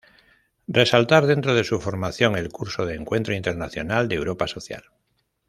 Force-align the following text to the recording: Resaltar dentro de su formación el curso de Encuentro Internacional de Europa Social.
Resaltar 0.67 1.27
dentro 1.27 1.53
de 1.53 1.63
su 1.63 1.79
formación 1.79 2.35
el 2.35 2.49
curso 2.49 2.87
de 2.87 2.95
Encuentro 2.95 3.35
Internacional 3.35 4.07
de 4.07 4.15
Europa 4.15 4.47
Social. 4.47 4.85